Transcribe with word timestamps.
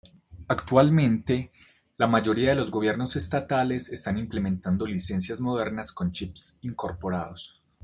Actualmente, 0.47 1.51
la 1.97 2.07
mayoría 2.07 2.49
de 2.49 2.55
los 2.55 2.71
gobiernos 2.71 3.15
estatales 3.15 3.87
están 3.89 4.17
implementando 4.17 4.87
licencias 4.87 5.39
modernas 5.41 5.91
con 5.93 6.09
chips 6.11 6.57
incorporados. 6.63 7.61